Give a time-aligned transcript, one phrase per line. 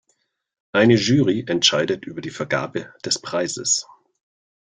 [0.71, 3.85] Eine Jury entscheidet über die Vergabe des Preises.